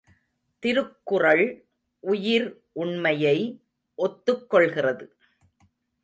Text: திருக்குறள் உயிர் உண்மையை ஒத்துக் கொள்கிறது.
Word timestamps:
திருக்குறள் 0.63 1.43
உயிர் 2.03 2.47
உண்மையை 2.73 3.37
ஒத்துக் 3.99 4.49
கொள்கிறது. 4.49 5.05